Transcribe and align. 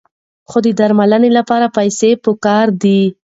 خو 0.49 0.57
د 0.65 0.67
درملنې 0.79 1.29
لپاره 1.37 1.67
پیسې 1.77 2.09
پکار 2.23 2.67
دي. 2.83 3.01